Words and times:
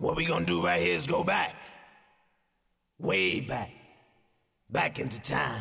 What 0.00 0.16
we 0.16 0.24
gonna 0.24 0.46
do 0.46 0.64
right 0.64 0.80
here 0.80 0.96
is 0.96 1.06
go 1.06 1.22
back. 1.22 1.54
Way 2.98 3.40
back. 3.40 3.70
Back 4.70 4.98
into 4.98 5.20
time. 5.20 5.60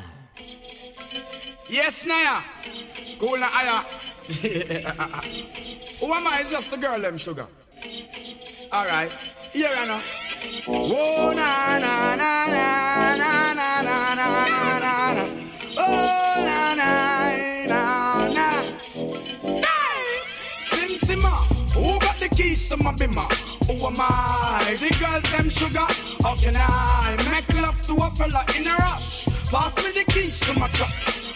Yes, 1.68 2.06
Naya. 2.06 2.42
Cool 3.20 3.38
na 3.38 3.50
aya. 3.52 3.84
Who 6.00 6.14
am 6.14 6.26
I? 6.26 6.40
It's 6.40 6.52
just 6.52 6.72
a 6.72 6.78
girl, 6.78 7.02
them 7.02 7.18
sugar. 7.18 7.48
Alright. 8.72 9.12
Here 9.52 9.76
I 9.76 9.86
know. 9.86 10.02
Oh, 10.68 11.34
na 11.36 11.78
na 11.80 12.16
na 12.16 12.48
na 12.48 13.16
na 13.18 13.54
na 13.54 13.82
na 13.84 14.16
na 14.16 14.16
na 14.16 14.80
na 14.80 15.14
na. 15.16 15.24
Oh, 15.78 16.36
na 16.48 16.76
na 16.76 16.92
na 17.68 17.82
na. 18.30 18.48
Hey! 19.68 20.24
Sim 20.62 20.98
Simma. 21.00 21.36
Who 21.74 22.00
got 22.00 22.18
the 22.18 22.30
keys 22.30 22.70
to 22.70 22.78
my 22.78 22.94
bimmer? 22.94 23.28
Who 23.70 23.86
am 23.86 23.98
I? 24.00 24.76
The 24.80 24.90
girls, 25.00 25.22
them 25.30 25.48
sugar. 25.48 25.86
How 26.24 26.36
can 26.36 26.56
I 26.58 27.16
make 27.30 27.54
love 27.62 27.80
to 27.84 27.94
a 27.98 28.10
fella 28.16 28.44
in 28.58 28.66
a 28.66 28.76
rush? 28.78 29.26
Pass 29.46 29.78
me 29.78 29.92
the 29.92 30.12
keys 30.12 30.40
to 30.40 30.54
my 30.54 30.68
truck. 30.70 30.90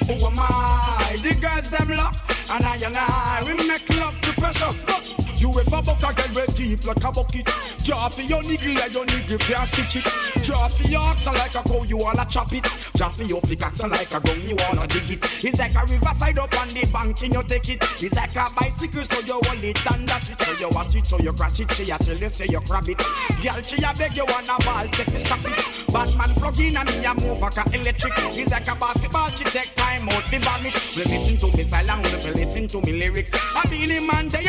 Who 0.08 0.26
am 0.26 0.40
I? 0.40 1.16
The 1.22 1.36
girls, 1.36 1.70
them 1.70 1.96
lock. 1.96 2.16
And 2.50 2.66
I 2.66 2.78
and 2.78 2.98
I, 2.98 3.44
we 3.46 3.54
make 3.68 3.88
love 3.92 4.20
to 4.22 4.34
precious. 4.34 4.84
Look. 4.88 5.23
You 5.44 5.52
ever 5.60 5.82
buck 5.82 6.02
a 6.02 6.14
girl 6.14 6.36
red 6.36 6.56
deep 6.56 6.86
like 6.86 7.04
a 7.04 7.12
bucket? 7.12 7.50
Draw 7.84 8.08
for 8.08 8.22
your 8.22 8.42
niggle 8.44 8.76
like 8.76 8.94
your 8.94 9.06
niggle 9.06 9.38
can't 9.40 9.68
stitch 9.68 9.98
it. 9.98 10.06
Draw 10.42 10.70
for 10.70 10.88
your 10.88 11.02
oxen 11.02 11.34
like 11.34 11.54
a 11.54 11.62
cow 11.68 11.84
you 11.84 11.98
wanna 11.98 12.26
chop 12.30 12.54
it. 12.54 12.64
Draw 12.96 13.10
for 13.10 13.24
your 13.24 13.42
pickaxe 13.42 13.84
like 13.84 14.14
a 14.14 14.22
gun 14.22 14.40
you 14.48 14.56
wanna 14.56 14.88
dig 14.88 15.12
it. 15.12 15.44
It's 15.44 15.60
like 15.60 15.76
a 15.76 15.82
riverside 15.82 16.40
up 16.40 16.62
on 16.62 16.70
the 16.70 16.90
bank 16.94 17.22
and 17.24 17.34
you 17.34 17.44
take 17.44 17.68
it? 17.68 17.84
It's 18.02 18.16
like 18.16 18.34
a 18.38 18.48
bicycle 18.56 19.04
so 19.04 19.20
you 19.20 19.42
hold 19.44 19.62
it 19.62 19.92
and 19.92 20.08
dash 20.08 20.30
it. 20.30 20.42
So 20.42 20.54
you 20.54 20.70
watch 20.70 20.96
it 20.96 21.08
so 21.08 21.20
you 21.20 21.34
crash 21.34 21.60
it 21.60 21.70
She 21.72 21.92
a 21.92 21.98
tell 21.98 22.18
you 22.18 22.30
say 22.30 22.46
you 22.50 22.62
grab 22.62 22.88
it. 22.88 22.98
Girl 23.44 23.62
she 23.62 23.84
a 23.84 23.94
beg 23.98 24.16
you 24.16 24.24
wanna 24.24 24.56
ball 24.64 24.88
take 24.96 25.12
you 25.12 25.20
stop 25.20 25.44
it. 25.44 25.92
Batman 25.92 26.36
plug 26.36 26.60
in 26.62 26.78
and 26.78 26.88
me 26.88 27.04
a 27.04 27.14
move 27.16 27.42
like 27.42 27.58
a 27.58 27.76
electric. 27.76 28.14
It's 28.18 28.50
like 28.50 28.70
a 28.70 28.76
basketball 28.76 29.30
she 29.32 29.44
take 29.44 29.76
time 29.76 30.08
out 30.08 30.24
fi 30.24 30.40
bomb 30.40 30.66
it 30.68 30.96
We 30.96 31.04
listen 31.04 31.36
to 31.36 31.58
me 31.58 31.64
silent 31.64 32.04
listen 32.34 32.68
to 32.70 32.80
me 32.80 32.94
lyrics. 32.94 33.32
I 33.58 33.68
be 33.70 33.86
the 33.86 34.00
man 34.00 34.30
they 34.30 34.48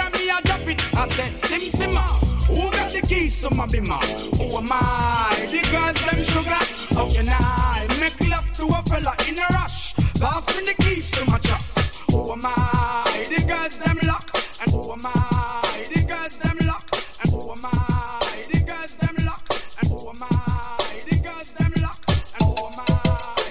I 0.96 1.08
said, 1.08 1.34
Sim 1.34 1.60
Simma, 1.70 2.06
who 2.46 2.70
got 2.70 2.90
the 2.92 3.00
keys 3.00 3.40
to 3.40 3.50
my 3.54 3.66
bimmer? 3.66 4.00
Who 4.38 4.56
am 4.56 4.68
I? 4.70 5.46
The 5.50 5.60
girls, 5.70 5.98
them 6.06 6.24
sugar. 6.24 6.64
How 6.94 7.08
can 7.08 7.28
I 7.28 7.86
make 8.00 8.20
love 8.28 8.52
to 8.54 8.66
a 8.66 8.82
fella 8.88 9.14
in 9.28 9.38
a 9.38 9.46
rush? 9.52 9.94
Pass 10.20 10.56
me 10.56 10.64
the 10.66 10.74
keys 10.82 11.10
to 11.12 11.24
my 11.24 11.38
trucks. 11.38 12.00
Who 12.10 12.32
am 12.32 12.40
I? 12.44 13.26
The 13.28 13.44
girls, 13.44 13.78
them 13.78 13.98
lock. 14.06 14.30
And 14.62 14.70
who 14.70 14.92
am 14.92 15.06
I? 15.06 15.86
The 15.92 16.00
girls, 16.06 16.38
them 16.38 16.58
lock. 16.66 16.86
And 17.22 17.30
who 17.32 17.50
am 17.50 17.64
I? 17.64 18.20
The 18.52 18.60
girls, 18.64 18.94
them 18.94 19.16
lock. 19.26 19.42
And 19.80 19.88
who 19.90 20.08
am 20.08 20.22
I? 20.22 20.78
The 21.10 21.16
girls, 21.26 21.52
them 21.58 21.72
lock. 21.82 21.98
And 22.38 22.44
who 22.46 22.66
am 22.66 22.78
I? 22.78 22.88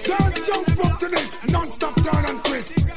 Girls, 0.08 0.46
jump 0.48 0.86
up 0.86 0.98
to 0.98 1.08
this 1.08 1.52
non-stop 1.52 1.94
turn 2.02 2.24
and 2.24 2.44
twist. 2.44 2.93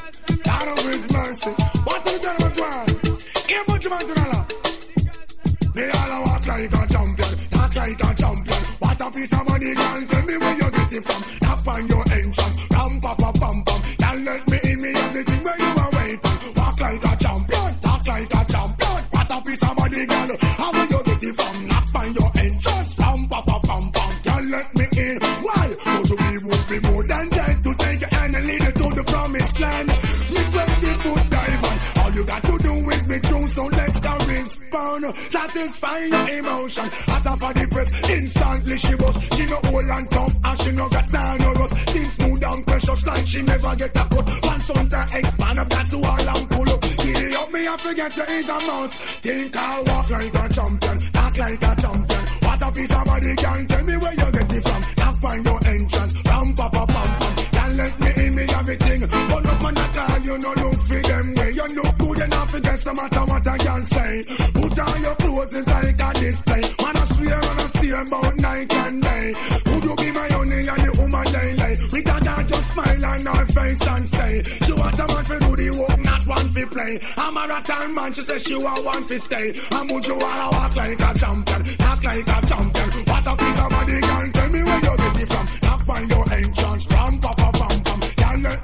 Satisfy 35.18 35.98
your 36.06 36.28
emotion. 36.38 36.86
Hotter 37.10 37.36
for 37.42 37.52
the 37.52 37.66
press, 37.70 37.90
instantly 38.08 38.76
she 38.78 38.94
was. 38.94 39.16
She 39.34 39.44
no 39.46 39.58
old 39.74 39.90
and 39.90 40.10
tough, 40.10 40.34
and 40.44 40.58
she 40.62 40.70
no 40.72 40.88
got 40.88 41.06
down 41.10 41.38
no 41.38 41.50
rust. 41.58 41.90
Things 41.90 42.12
smooth 42.14 42.44
and 42.44 42.66
precious 42.66 43.06
like 43.06 43.26
she 43.26 43.42
never 43.42 43.74
get 43.74 43.90
a 43.98 44.04
cut. 44.06 44.26
One 44.46 44.60
son 44.62 44.86
to 44.88 45.00
expand 45.18 45.58
up 45.58 45.68
that 45.68 45.86
to 45.90 45.98
all 45.98 46.28
and 46.38 46.46
pull 46.50 46.70
up. 46.70 46.80
Giddy 47.02 47.34
up 47.34 47.48
me, 47.52 47.60
I 47.66 47.76
forget 47.76 48.16
you 48.16 48.26
is 48.38 48.48
a 48.48 48.58
mouse. 48.62 48.94
Think 49.26 49.56
I 49.56 49.82
walk 49.90 50.10
like 50.10 50.34
a 50.38 50.44
champion, 50.54 50.96
talk 51.10 51.34
like 51.38 51.62
a 51.66 51.72
champion. 51.82 52.22
What 52.46 52.62
a 52.62 52.68
piece 52.70 52.94
of 52.94 53.04
body 53.04 53.34
can 53.34 53.60
tell 53.66 53.84
me 53.84 53.96
where 53.98 54.14
you 54.14 54.28
get 54.32 54.54
it 54.54 54.62
from. 54.62 54.82
Tap 55.02 55.24
on 55.24 55.38
your 55.42 55.60
entrance, 55.66 56.14
ram 56.26 56.48
pa 56.54 56.66
pa 56.70 56.86
pam 56.86 57.10
pam. 57.18 57.37
Can 57.68 57.76
let 57.76 58.00
me 58.00 58.10
in 58.24 58.34
me 58.34 58.44
everything. 58.48 59.00
But 59.28 59.44
up 59.44 59.60
man 59.60 59.76
at 59.76 59.98
all, 60.00 60.18
you 60.24 60.38
no 60.40 60.50
look 60.56 60.80
for 60.88 61.00
them 61.04 61.26
way. 61.36 61.50
You 61.52 61.66
look 61.76 61.98
good 61.98 62.18
enough 62.24 62.54
against 62.54 62.86
no 62.86 62.92
matter 62.94 63.24
what 63.28 63.46
I 63.46 63.58
can 63.58 63.82
say. 63.84 64.12
Put 64.56 64.78
on 64.78 64.98
your 65.04 65.16
clothes, 65.20 65.52
it's 65.52 65.68
like 65.68 66.00
a 66.00 66.10
display. 66.16 66.62
Man, 66.80 66.96
I 66.96 67.04
swear 67.12 67.36
on 67.36 67.56
a 67.60 67.66
steer 67.68 68.00
about 68.00 68.36
night 68.40 68.72
and 68.72 69.02
day. 69.02 69.26
Would 69.68 69.84
you 69.84 69.94
be 70.00 70.08
my 70.16 70.28
only 70.40 70.60
and 70.64 70.82
the 70.86 70.92
woman 70.96 71.26
they 71.28 71.48
lay? 71.60 71.74
We 71.92 72.00
her 72.08 72.42
just 72.48 72.66
smile 72.72 73.04
on 73.04 73.26
her 73.36 73.46
face 73.52 73.84
and 73.84 74.06
say, 74.16 74.32
She 74.64 74.72
want 74.72 74.96
a 74.96 75.06
man 75.12 75.24
for 75.28 75.38
do 75.44 75.52
the 75.60 75.68
work, 75.76 75.98
not 76.08 76.22
one 76.24 76.48
for 76.48 76.66
play. 76.72 76.92
I'm 77.20 77.36
a 77.36 77.44
rattan 77.52 77.94
man, 77.94 78.10
she 78.16 78.22
say 78.22 78.38
she 78.48 78.56
want 78.56 78.80
one 78.80 79.04
for 79.04 79.18
stay. 79.20 79.46
And 79.76 79.84
would 79.92 80.06
you 80.08 80.16
wanna 80.16 80.46
walk 80.56 80.72
like 80.72 81.00
a 81.04 81.10
champion, 81.20 81.60
talk 81.84 82.00
like 82.00 82.28
a 82.32 82.38
champion? 82.48 82.88
What 83.12 83.26
a 83.28 83.32
piece 83.36 83.60
of 83.60 83.68
body, 83.68 83.98
girl, 84.08 84.26
tell 84.32 84.48
me 84.56 84.60
where 84.64 84.82
you 84.88 84.94
get 85.04 85.20
it 85.20 85.28
from. 85.28 85.57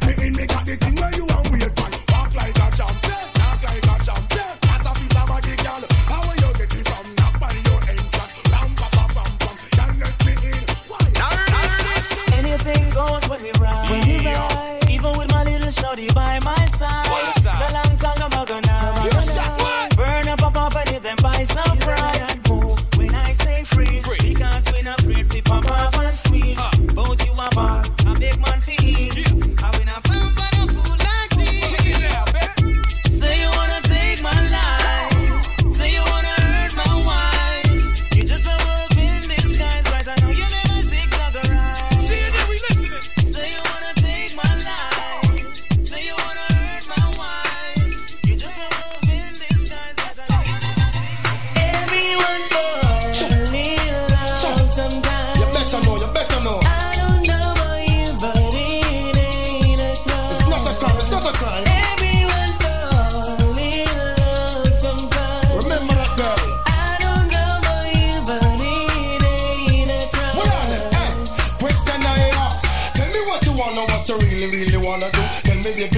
Me 0.07 0.27
in, 0.27 0.33
me 0.35 0.47
got 0.47 0.65
the 0.67 0.77
thing 0.77 0.94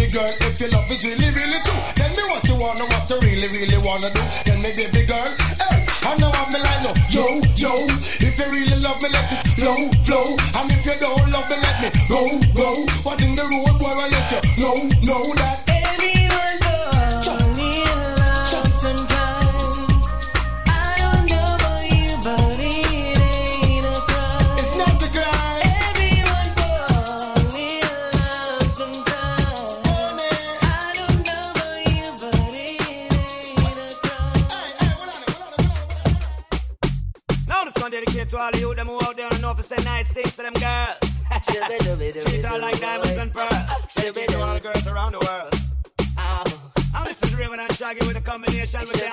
baby 0.06 0.18
girl, 0.18 0.32
if 0.40 0.60
your 0.60 0.70
love 0.70 0.90
is 0.90 1.04
really, 1.04 1.30
really 1.34 1.60
true. 1.62 1.80
Tell 1.94 2.10
me 2.10 2.22
what 2.30 2.44
you 2.46 2.56
wanna, 2.58 2.84
what 2.86 3.10
you 3.10 3.18
really, 3.20 3.48
really 3.48 3.78
wanna 3.78 4.10
do. 4.10 4.22
Tell 4.44 4.58
me, 4.58 4.70
baby 4.76 5.06
girl, 5.06 5.30
hey, 5.58 5.86
I 6.06 6.16
know 6.18 6.30
I'm 6.30 6.52
the 6.52 6.58
line, 6.58 6.82
no. 6.82 6.92
Yo, 7.10 7.24
yo, 7.56 7.72
if 8.22 8.38
you 8.38 8.46
really 8.46 8.78
love 8.80 9.00
me, 9.02 9.08
let 9.10 9.30
it 9.32 9.42
flow, 9.58 9.76
flow. 10.04 10.36
And 10.54 10.70
if 10.70 10.86
you 10.86 10.96
don't 11.00 11.30
love 11.30 11.48
me, 11.50 11.56
let 11.58 11.76
me 11.82 11.88
go, 12.08 12.22
go. 12.54 12.86
What 13.02 13.22
in 13.22 13.34
the 13.34 13.42
road, 13.42 13.78
boy, 13.78 13.94
I 13.94 14.08
let 14.08 14.30
you 14.30 14.62
know, 14.62 14.76
know 15.02 15.35
combination 48.36 48.80
with 48.80 48.92
them. 48.92 49.12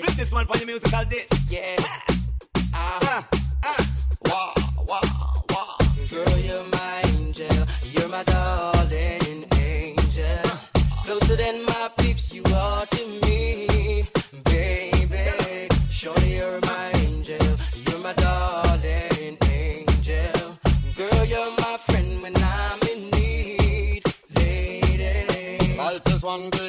Flip 0.00 0.16
this 0.16 0.32
one 0.32 0.44
for 0.44 0.58
the 0.58 0.66
musical 0.66 1.04
disc. 1.06 1.50
Yeah. 1.50 1.76
Ah, 2.74 3.26
ah. 3.64 3.76
Wah, 4.26 4.52
wah, 4.86 5.00
wah. 5.50 5.78
Girl, 6.10 6.38
you're 6.40 6.64
my 6.64 7.02
angel. 7.06 7.66
You're 7.92 8.08
my 8.08 8.22
darling 8.24 9.46
angel. 9.56 10.42
Closer 11.06 11.36
than 11.36 11.64
my 11.64 11.90
peeps, 11.96 12.34
you 12.34 12.42
are 12.54 12.84
to 12.84 13.06
me, 13.24 14.04
baby. 14.44 15.68
Surely 15.90 16.36
you're 16.36 16.60
my 16.60 16.90
angel. 16.96 17.48
You're 17.86 18.00
my 18.00 18.12
darling 18.12 19.38
angel. 19.50 20.58
Girl, 20.98 21.24
you're 21.24 21.52
my 21.64 21.76
friend 21.86 22.22
when 22.22 22.36
I'm 22.36 22.80
in 22.92 23.10
need, 23.16 24.02
lady. 24.36 25.78
Life 25.78 26.06
is 26.08 26.22
one 26.22 26.50
big 26.50 26.58
party 26.58 26.58
when 26.58 26.66
you're 26.66 26.67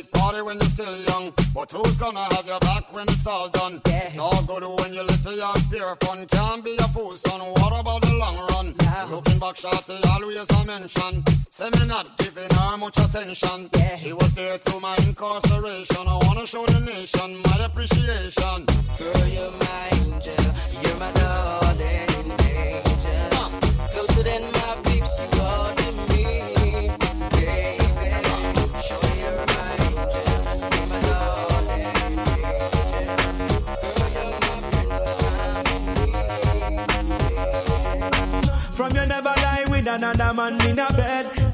still 0.79 0.97
young, 1.11 1.33
but 1.53 1.69
who's 1.71 1.97
gonna 1.97 2.25
have 2.35 2.47
your 2.47 2.59
back 2.59 2.93
when 2.93 3.03
it's 3.09 3.27
all 3.27 3.49
done? 3.49 3.81
Yeah. 3.85 4.07
It's 4.07 4.17
all 4.17 4.41
good 4.43 4.63
when 4.79 4.93
you're 4.93 5.03
little 5.03 5.35
young, 5.35 5.59
pure 5.69 5.95
fun. 6.01 6.25
Can't 6.27 6.63
be 6.63 6.77
a 6.77 6.87
fool, 6.95 7.11
son. 7.13 7.41
What 7.41 7.73
about 7.79 8.01
the 8.01 8.13
long 8.13 8.37
run? 8.51 8.75
Yeah. 8.81 9.07
Looking 9.11 9.39
back, 9.39 9.57
shorty 9.57 9.97
always 10.13 10.49
a 10.57 10.65
mention. 10.65 11.23
Say 11.49 11.69
me 11.75 11.85
not 11.85 12.17
giving 12.17 12.49
her 12.57 12.77
much 12.77 12.97
attention. 12.97 13.69
Yeah. 13.75 13.95
She 13.97 14.13
was 14.13 14.33
there 14.35 14.57
through 14.57 14.79
my 14.79 14.95
incarceration. 15.07 16.07
I 16.07 16.17
wanna 16.25 16.45
show 16.47 16.65
the 16.65 16.79
nation 16.79 17.29
my 17.43 17.65
appreciation. 17.65 18.59
Girl, 18.99 19.27
you're 19.35 19.51
my 19.51 19.78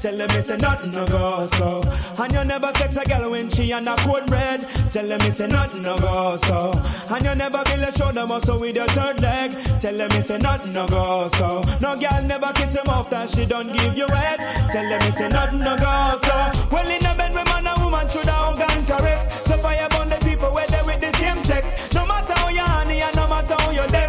Tell 0.06 0.16
them 0.16 0.30
it's 0.38 0.50
a 0.50 0.56
nothing 0.58 0.90
no 0.90 1.04
go 1.04 1.46
so. 1.46 1.82
And 2.16 2.32
you 2.32 2.44
never 2.44 2.72
sex 2.76 2.96
a 2.96 3.02
girl 3.02 3.28
when 3.28 3.50
she 3.50 3.72
on 3.72 3.88
a 3.88 3.96
cold 3.96 4.30
red. 4.30 4.60
Tell 4.88 5.04
them 5.04 5.20
it's 5.22 5.40
a 5.40 5.48
nothing 5.48 5.82
no 5.82 5.98
go 5.98 6.36
so. 6.36 6.70
And 7.10 7.24
you 7.24 7.34
never 7.34 7.60
build 7.64 7.82
a 7.82 7.90
shoulder 7.90 8.24
muscle 8.24 8.60
with 8.60 8.76
your 8.76 8.86
third 8.86 9.20
leg. 9.20 9.50
Tell 9.80 9.96
them 9.96 10.08
it's 10.12 10.30
a 10.30 10.38
nothing 10.38 10.70
no 10.70 10.86
go 10.86 11.28
so. 11.34 11.60
No 11.80 11.98
girl 11.98 12.22
never 12.22 12.52
kiss 12.52 12.76
him 12.76 12.86
off 12.86 13.10
that 13.10 13.30
she 13.30 13.46
don't 13.46 13.66
give 13.72 13.98
you 13.98 14.06
head. 14.06 14.38
Tell 14.70 14.88
them 14.88 15.02
it's 15.02 15.18
a 15.18 15.28
nothing 15.28 15.58
no 15.58 15.76
go 15.76 16.18
so. 16.22 16.36
Well 16.70 16.88
in 16.88 17.04
a 17.04 17.12
bed 17.16 17.34
with 17.34 17.44
man 17.46 17.66
and 17.66 17.82
woman 17.82 18.08
should 18.08 18.26
have 18.26 18.56
gun 18.56 18.86
caress. 18.86 19.42
So 19.42 19.58
fire 19.58 19.88
burn 19.90 20.08
the 20.08 20.24
people 20.24 20.52
where 20.54 20.68
they 20.68 20.82
with 20.86 21.00
the 21.00 21.10
same 21.18 21.42
sex. 21.42 21.92
No 21.92 22.06
matter 22.06 22.32
how 22.32 22.48
you 22.48 22.60
honey 22.60 23.02
and 23.02 23.16
no 23.16 23.26
matter 23.26 23.56
how 23.58 23.72
you 23.72 23.82
less. 23.90 24.05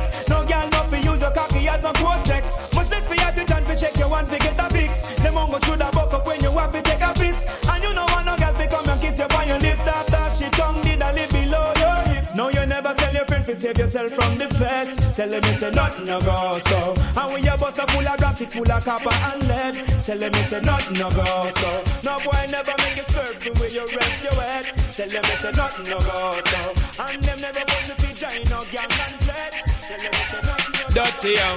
Save 13.67 13.77
yourself 13.77 14.11
from 14.11 14.37
the 14.37 14.47
feds. 14.55 14.95
Tell 15.15 15.29
them 15.29 15.43
it's 15.43 15.61
a 15.61 15.71
nothing 15.71 16.05
no 16.05 16.19
go 16.21 16.59
so. 16.59 16.93
And 17.19 17.33
when 17.33 17.43
your 17.43 17.57
bus 17.57 17.77
a 17.77 17.87
full 17.87 18.07
of 18.07 18.41
it 18.41 18.51
full 18.53 18.71
of 18.71 18.85
copper 18.85 19.11
and 19.11 19.47
lead. 19.47 19.75
Tell 20.03 20.17
them 20.17 20.31
it's 20.35 20.53
a 20.53 20.61
nothing 20.61 20.97
no 20.97 21.09
go 21.11 21.27
so. 21.59 21.71
No 22.03 22.15
boy 22.23 22.43
never 22.51 22.75
make 22.83 23.01
serve 23.11 23.37
the 23.43 23.51
way 23.59 23.69
you 23.75 23.85
rest 23.97 24.23
your 24.23 24.39
head. 24.39 24.65
Tell 24.95 25.09
them 25.09 25.25
it's 25.33 25.43
a 25.43 25.51
nothing 25.51 25.87
no 25.91 25.99
go 25.99 26.39
so. 26.51 26.61
And 27.03 27.23
them 27.23 27.39
never 27.41 27.63
want 27.67 27.85
to 27.91 27.95
be 27.99 28.09
join 28.15 28.41
no 28.47 28.59
gang 28.71 28.93
and 29.03 29.15
pled. 29.25 29.53
Tell 29.83 29.99
them 29.99 30.13
it's 30.15 30.33
a 30.33 30.41
nothing 30.47 30.73
no 30.77 30.85
go 30.87 31.03
Dirty 31.03 31.31
yo, 31.35 31.49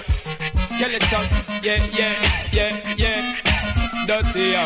skeletons, 0.75 1.33
yeah, 1.63 1.81
yeah, 1.95 2.15
yeah, 2.53 2.73
yeah. 2.97 3.23
Dirty 4.07 4.57
yo, 4.57 4.65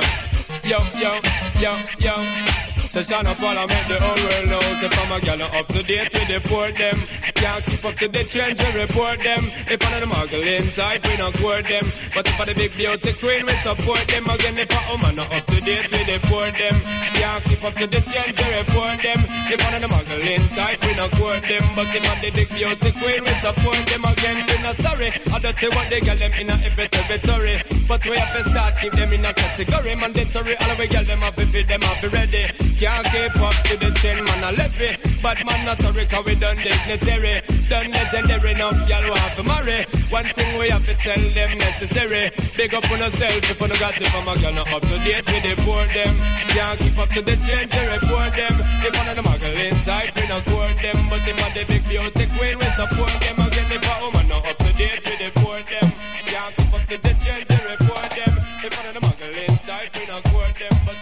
yo, 0.64 0.79
yo, 0.97 1.12
yo, 1.61 1.73
yo. 2.00 2.74
The 2.94 3.02
son 3.02 3.26
of 3.26 3.43
all 3.43 3.58
I 3.58 3.67
make 3.67 3.91
the 3.91 3.99
whole 3.99 4.23
world 4.23 4.46
know 4.55 4.62
If 4.87 4.94
I'm 4.94 5.11
a 5.11 5.19
gal 5.19 5.43
up 5.43 5.67
to 5.67 5.82
date 5.82 6.14
with 6.14 6.31
the 6.31 6.38
poor 6.46 6.70
them. 6.70 6.94
Can't 7.35 7.67
keep 7.67 7.82
up 7.82 7.94
to 7.99 8.06
the 8.06 8.23
trends 8.23 8.55
we 8.62 8.70
report 8.70 9.19
them. 9.19 9.43
If 9.67 9.82
one 9.82 9.94
of 9.99 10.00
the 10.00 10.06
muggle 10.06 10.46
inside 10.46 11.02
we 11.02 11.19
not 11.19 11.35
court 11.35 11.67
them. 11.67 11.82
But 12.14 12.23
if 12.31 12.38
I 12.38 12.44
the 12.46 12.55
big 12.55 12.70
beauty 12.79 13.11
queen 13.19 13.43
we 13.50 13.55
support 13.67 14.06
them. 14.06 14.23
Again 14.31 14.55
if 14.62 14.70
a 14.70 14.81
woman 14.87 15.11
not 15.19 15.26
up 15.26 15.43
to 15.43 15.58
date 15.67 15.91
with 15.91 16.06
the 16.06 16.23
poor 16.31 16.46
them. 16.55 16.76
Can't 17.19 17.43
keep 17.43 17.62
up 17.67 17.75
to 17.82 17.87
the 17.91 17.99
trends 17.99 18.38
we 18.38 18.46
report 18.62 18.99
them. 19.02 19.20
If 19.50 19.58
one 19.58 19.75
of 19.75 19.82
the 19.82 19.90
muggle 19.90 20.23
inside 20.31 20.79
we 20.87 20.93
not 20.94 21.11
court 21.19 21.43
them. 21.43 21.64
But 21.75 21.90
if 21.90 22.06
I 22.06 22.14
the 22.23 22.31
big 22.31 22.49
beauty 22.55 22.90
queen 22.94 23.20
we 23.26 23.35
support 23.43 23.82
them. 23.90 24.02
Again 24.06 24.38
we 24.47 24.56
not 24.62 24.79
sorry. 24.79 25.11
I 25.35 25.37
don't 25.43 25.56
say 25.58 25.70
what 25.75 25.87
they 25.90 25.99
get 25.99 26.23
them 26.23 26.32
in 26.38 26.47
a 26.47 26.55
every 26.62 26.87
territory. 26.94 27.55
But 27.90 28.06
we 28.06 28.14
have 28.23 28.31
to 28.38 28.40
start 28.55 28.79
keep 28.79 28.94
them 28.94 29.11
in 29.11 29.26
a 29.26 29.35
category. 29.35 29.99
Mandatory 29.99 30.55
all 30.62 30.79
we 30.79 30.87
get 30.87 31.05
them 31.11 31.23
up 31.26 31.35
if 31.43 31.50
them 31.50 31.82
have 31.82 31.99
to 31.99 32.08
ready 32.14 32.47
can't 32.84 33.06
keep 33.08 33.40
up 33.40 33.56
to 33.64 33.75
the 33.81 33.90
ten 34.02 34.19
man 34.25 34.44
a 34.44 34.50
levy 34.52 34.92
But 35.25 35.40
man 35.46 35.64
not 35.64 35.81
a 35.81 35.90
Rica 35.96 36.20
we 36.20 36.34
done 36.36 36.56
dignitary. 36.56 37.40
Done 37.69 37.88
legendary 37.90 38.52
enough 38.52 38.76
y'all 38.88 39.08
want 39.08 39.32
to 39.40 39.42
marry. 39.42 39.81
One 40.12 40.28
thing 40.36 40.50
we 40.60 40.69
have 40.69 40.84
to 40.84 40.94
tell 40.94 41.25
them 41.32 41.50
necessary. 41.56 42.28
Big 42.56 42.75
up 42.75 42.84
on 42.92 42.98
yourself 42.98 43.50
if 43.50 43.60
you 43.60 43.69
no 43.69 43.76
got 43.81 43.96
it 43.96 44.08
from 44.12 44.28
a 44.28 44.34
girl 44.36 44.52
not 44.52 44.69
up 44.69 44.82
to 44.84 44.96
date 45.00 45.25
with 45.25 45.44
the 45.48 45.54
poor 45.64 45.84
them. 45.96 46.14
Can't 46.52 46.78
keep 46.78 46.98
up 47.00 47.08
to 47.08 47.20
the 47.25 47.36
change 47.40 47.72
they 47.72 47.86
report 47.88 48.32
them. 48.36 48.54
If 48.84 48.92
one 48.92 49.08
of 49.08 49.16
the 49.16 49.25
muggle 49.25 49.56
inside 49.64 50.12
we 50.12 50.25
not 50.28 50.44
court 50.44 50.76
them. 50.76 50.98
But 51.08 51.25
if 51.25 51.37
the 51.56 51.62
big 51.64 51.82
beauty 51.88 52.26
queen 52.37 52.56
we 52.60 52.69
support 52.76 53.14
them. 53.25 53.37
Again 53.48 53.69
if 53.72 53.80
a 53.80 53.94
woman 54.04 54.28
not 54.28 54.44
up 54.44 54.58
to 54.60 54.70
date 54.76 55.00
with 55.08 55.20
the 55.25 55.30
poor 55.40 55.56
them. 55.64 55.88
Can't 56.28 56.52
keep 56.52 56.75
up 56.76 56.84
to 56.92 56.96
the 57.00 57.12
change 57.25 57.46
they 57.48 57.62
report 57.64 58.08
them. 58.12 58.34
If 58.60 58.72
one 58.76 58.87
of 58.88 58.92
the 58.92 59.00
muggle 59.00 59.32
inside 59.48 59.88
we 59.96 60.04
not 60.04 60.22
court 60.28 60.52
them. 60.60 60.75
But 60.84 60.94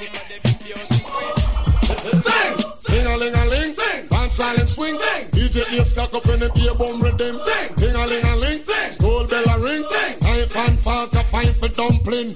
silent 4.43 4.69
swing, 4.69 4.99
sing! 4.99 5.23
DJ 5.35 5.73
ear 5.73 5.85
stuck 5.85 6.13
up 6.15 6.27
in 6.29 6.41
the 6.41 6.51
ear 6.63 6.75
bone 6.75 7.01
rhythm! 7.01 7.39
Ding 7.77 7.95
a 7.95 8.07
ling 8.11 8.25
a 8.25 8.37
ling! 8.43 8.63
School 8.91 9.25
bell 9.31 9.49
a 9.55 9.57
ring! 9.61 9.85
Knife 10.23 10.57
and 10.57 10.79
fork 10.81 11.15
a 11.15 11.23
fine 11.31 11.55
for 11.55 11.69
dumpling. 11.69 12.35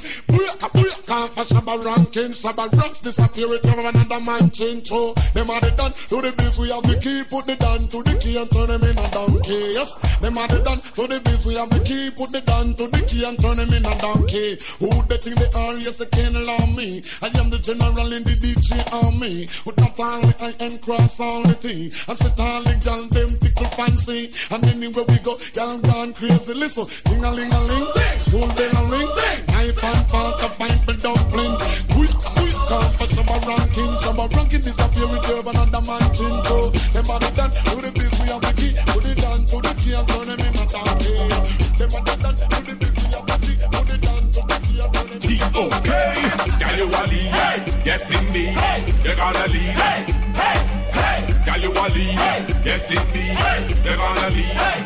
For 1.36 1.44
shabba 1.44 1.76
ranking. 1.84 2.32
Shabba 2.32 2.64
rocks 2.80 3.00
disappear 3.00 3.48
with 3.48 3.66
every 3.66 3.84
another 3.84 4.20
man 4.20 4.50
change. 4.50 4.88
So 4.88 5.12
them 5.34 5.50
are 5.50 5.60
the 5.60 5.70
done 5.76 5.92
to 5.92 6.16
the 6.24 6.32
biz 6.32 6.58
we 6.58 6.70
have 6.70 6.82
the 6.88 6.96
key. 6.96 7.24
Put 7.28 7.44
the 7.44 7.56
down 7.60 7.88
to 7.88 8.02
the 8.02 8.16
key 8.16 8.40
and 8.40 8.50
turn 8.50 8.68
them 8.72 8.82
in 8.82 8.96
a 8.96 9.08
donkey. 9.12 9.76
Yes, 9.76 9.94
them 10.20 10.38
are 10.38 10.48
the 10.48 10.58
done 10.64 10.80
to 10.80 11.04
the 11.06 11.20
biz 11.20 11.44
we 11.44 11.54
have 11.54 11.68
the 11.68 11.80
key. 11.84 12.10
Put 12.16 12.32
the 12.32 12.40
down 12.40 12.74
to 12.80 12.88
the 12.88 13.00
key 13.04 13.24
and 13.28 13.36
turn 13.38 13.56
them 13.60 13.68
in 13.68 13.84
a 13.84 13.94
donkey. 14.00 14.56
Who 14.80 14.88
they 15.12 15.20
think 15.20 15.36
they 15.36 15.50
are? 15.52 15.76
Yes, 15.76 16.00
they 16.00 16.08
can't 16.08 16.36
allow 16.36 16.64
me. 16.72 17.04
I 17.20 17.28
am 17.36 17.52
the 17.52 17.60
general 17.60 18.12
in 18.16 18.24
the 18.24 18.36
DJ 18.40 18.80
army. 19.04 19.44
With 19.68 19.76
not 19.76 20.00
only 20.00 20.32
I 20.40 20.56
am 20.64 20.78
cross 20.80 21.20
all 21.20 21.44
the 21.44 21.54
thing. 21.60 21.92
I 22.08 22.16
sit 22.16 22.40
all 22.40 22.64
the 22.64 22.74
gal 22.80 23.04
them 23.12 23.36
tickle 23.44 23.68
fancy. 23.76 24.32
And 24.48 24.64
anywhere 24.64 25.04
we 25.04 25.18
go, 25.20 25.36
gal 25.52 25.76
gone 25.84 26.16
crazy. 26.16 26.54
Listen, 26.54 26.88
sing 26.88 27.24
a 27.24 27.30
ling 27.30 27.52
a 27.52 27.60
ling, 27.60 27.86
school 28.16 28.48
bell 28.56 28.72
a 28.72 28.82
ring, 28.88 29.10
knife 29.52 29.84
and 29.84 30.06
fork 30.08 30.40
a 30.40 30.48
fight 30.56 30.80
for 30.86 30.96
dumpling. 31.26 31.56
Quick, 31.92 32.14
quick, 32.36 32.54
come 32.68 32.90
for 32.92 33.06
some 33.06 33.26
ranking. 33.26 33.96
Some 33.98 34.16
ranking 34.16 34.60
disappear 34.60 35.06
with 35.06 35.28
your 35.28 35.40
another 35.40 35.82
man 35.86 36.12
chin. 36.12 36.44
So 36.44 36.70
them 36.92 37.10
are 37.10 37.20
done 37.20 37.50
to 37.50 37.76
the 37.82 37.90
biz 37.94 38.20
we 38.20 38.28
have 38.28 38.40
the 38.42 38.52
key. 38.56 38.74
Put 38.86 39.06
it 39.06 39.18
down 39.18 39.44
to 39.44 39.56
the 39.60 39.72
key 39.80 39.94
and 39.94 40.08
turn 40.08 40.26
them 40.26 40.40
in 40.40 40.54
a 40.54 40.64
donkey. 40.66 41.14
Them 41.78 41.90
are 41.96 42.04
done 42.04 42.36
to 42.36 42.46
the 42.66 42.74
biz 42.78 42.94
we 42.96 43.08
have 43.14 43.26
the 43.26 43.36
key. 43.42 43.56
Put 43.72 43.90
it 43.94 44.00
down 44.02 44.22
to 44.30 44.40
the 44.46 44.56
key 44.66 44.80
and 44.80 44.92
turn 44.94 45.08
them 45.08 45.20
in 45.20 45.30
a 45.30 45.30
donkey. 45.30 45.36
Okay, 45.56 46.12
girl 46.60 46.76
you 46.76 46.86
a 46.86 47.02
lead, 47.08 47.32
yes 47.84 48.10
indeed, 48.10 48.56
you're 49.04 49.16
gonna 49.16 49.46
lead. 49.48 49.76
Girl 51.46 51.60
you 51.60 51.72
a 51.72 51.86
lead, 51.94 52.64
yes 52.64 52.90
indeed, 52.90 53.38
you're 53.84 53.96
gonna 53.96 54.30
lead. 54.30 54.85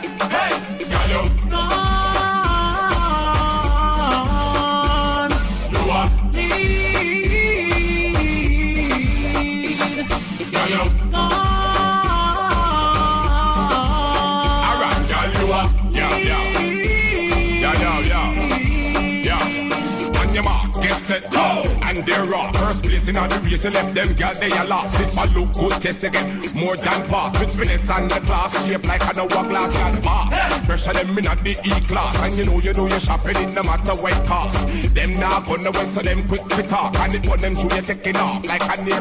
Said, 21.10 21.30
go, 21.32 21.64
and 21.82 21.96
they're 22.06 22.24
raw. 22.26 22.52
First 22.52 22.84
place 22.84 23.08
in 23.08 23.14
the 23.14 23.40
race, 23.42 23.64
you 23.64 23.70
left 23.70 23.94
them 23.94 24.12
girl, 24.14 24.32
they 24.34 24.50
are 24.52 24.66
lost. 24.66 25.00
It 25.00 25.14
my 25.16 25.24
look 25.34 25.52
good, 25.54 25.82
test 25.82 26.04
again, 26.04 26.28
more 26.54 26.76
than 26.76 27.00
pass. 27.08 27.38
With 27.40 27.52
finesse 27.56 27.90
and 27.90 28.10
the 28.10 28.20
class, 28.20 28.66
shape 28.66 28.84
like 28.84 29.02
an 29.02 29.18
hourglass 29.18 29.74
and 29.74 30.04
pass. 30.04 30.66
Pressure 30.66 30.92
them 30.92 31.18
in 31.18 31.26
at 31.26 31.42
the 31.42 31.50
E-class, 31.50 32.22
and 32.22 32.34
you 32.34 32.44
know 32.44 32.60
you 32.60 32.72
know 32.74 32.86
you're 32.86 33.00
shopping 33.00 33.36
it 33.36 33.54
no 33.54 33.62
matter 33.62 33.94
what 34.02 34.26
cost. 34.26 34.94
Them 34.94 35.12
now 35.12 35.40
gonna 35.40 35.86
so 35.86 36.00
them 36.00 36.28
quick 36.28 36.44
to 36.46 36.62
talk, 36.62 36.96
and 37.00 37.14
it 37.14 37.26
want 37.26 37.40
them 37.40 37.54
show 37.54 37.74
you 37.74 37.82
taking 37.82 38.16
off 38.16 38.44
like 38.44 38.62
a 38.62 38.84
near 38.84 39.00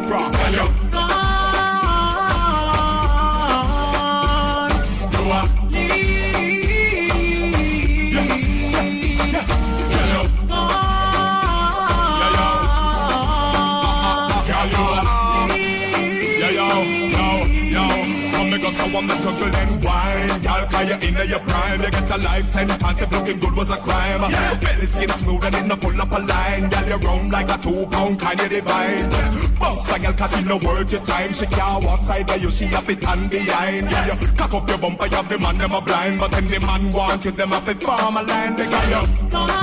So 18.80 18.86
I'm 18.86 19.08
the 19.08 19.16
juggle 19.20 19.56
and 19.56 19.84
wine. 19.84 20.42
Y'all 20.42 20.66
cause 20.72 20.88
you're 20.88 21.04
in 21.04 21.30
your 21.30 21.40
prime. 21.40 21.82
You 21.82 21.92
get 21.92 22.12
a 22.12 22.18
life 22.18 22.46
sentence. 22.46 23.02
If 23.02 23.12
looking 23.12 23.40
good 23.40 23.54
was 23.54 23.70
a 23.72 23.76
crime. 23.76 24.22
Belly 24.62 24.86
skin 24.86 25.10
smooth 25.10 25.44
and 25.44 25.56
in 25.56 25.72
a 25.72 25.76
pull 25.76 26.02
up 26.02 26.12
a 26.14 26.20
line. 26.20 26.72
Y'all 26.72 26.88
you 26.88 26.96
round 27.06 27.32
like 27.34 27.50
a 27.50 27.58
two 27.58 27.86
pound 27.88 28.18
kind 28.22 28.40
of 28.40 28.50
divine. 28.50 29.10
Bounce 29.60 29.92
a 29.92 30.00
girl 30.00 30.14
cause 30.14 30.34
she 30.34 30.44
no 30.46 30.56
worth 30.56 30.92
your 30.94 31.02
time. 31.02 31.34
She 31.34 31.46
can't 31.48 31.84
walk 31.84 32.02
side 32.04 32.30
of 32.30 32.42
you, 32.42 32.50
she 32.50 32.66
have 32.68 32.90
it 32.90 33.04
hand 33.04 33.30
behind. 33.30 33.92
Yeah, 33.92 34.22
you 34.22 34.28
cock 34.38 34.54
up 34.54 34.70
your 34.70 34.78
bumper, 34.78 35.08
you 35.08 35.16
have 35.18 35.28
the 35.28 35.38
man 35.38 35.58
them 35.58 35.74
a 35.74 35.82
blind. 35.82 36.20
But 36.22 36.32
then 36.32 36.48
the 36.48 36.60
man 36.62 36.90
want 36.92 37.26
you, 37.26 37.32
them 37.32 37.50
have 37.50 37.66
to 37.66 37.76
farm 37.86 38.16
a 38.16 38.24
line. 38.24 38.56
They 38.56 38.70
got 38.70 38.88
you. 38.88 39.04
You 39.38 39.59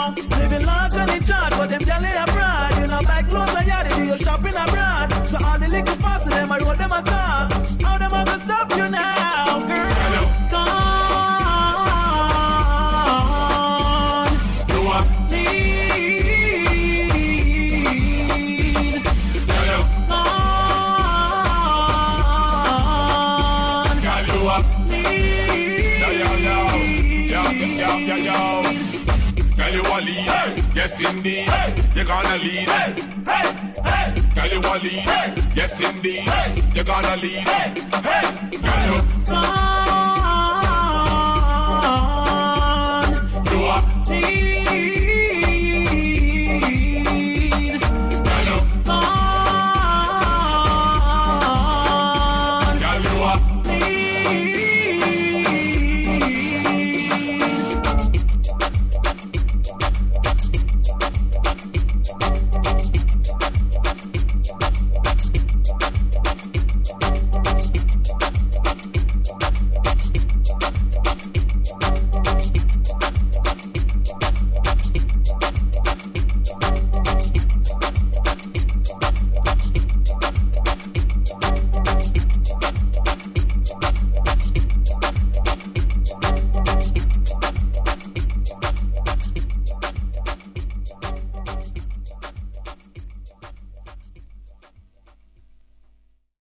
now? 0.00 0.14
Living 0.38 0.64
large 0.64 0.94
on 0.94 1.06
the 1.06 1.18
chart, 1.26 1.50
but 1.52 1.68
them 1.68 1.82
jelly 1.84 2.08
abroad. 2.24 2.74
You 2.80 2.86
know 2.86 3.00
buy 3.02 3.22
clothes 3.22 3.54
and 3.54 3.66
yard, 3.68 3.88
do 3.90 4.04
your 4.04 4.18
shopping 4.18 4.56
abroad. 4.64 5.12
So 5.28 5.38
all 5.44 5.58
the 5.58 5.68
little 5.68 5.96
fuss 5.96 6.24
them 6.28 6.52
I 6.52 6.58
wrote 6.58 6.78
them 6.78 6.92
a 6.98 7.02
talk. 7.02 7.52
How 7.82 7.98
them 7.98 8.10
go 8.10 8.38
stop 8.38 8.72
you 8.76 8.88
now, 8.88 9.60
girl? 9.70 10.26
Gone. 10.50 10.80
You 14.72 14.80
are 14.96 15.04
Need. 15.30 16.60
Gone. 20.08 20.30
Girl, 24.04 24.24
you 24.30 24.40
are 24.54 24.62
Yo, 26.02 26.08
yo, 26.20 26.30
yo 26.46 26.56
Yo, 27.32 27.42
yo, 27.50 27.90
yo, 28.06 28.16
yo 28.16 28.89
Girl, 29.70 29.78
you 29.78 29.86
a 29.86 29.98
lead. 30.00 30.26
Yes, 30.74 31.00
indeed. 31.00 31.48
You're 31.94 32.04
gonna 32.04 32.36
lead. 32.38 32.66
Girl, 34.34 34.46
you 34.50 34.58
a 34.58 34.78
lead. 34.82 35.06
Yes, 35.54 35.80
indeed. 35.80 36.28
You're 36.74 36.82
gonna 36.82 37.16
lead. 37.16 37.44
Girl, 37.44 38.84
you. 38.86 39.00
Gone. 39.26 40.10
You 43.46 43.58
are. 43.66 44.59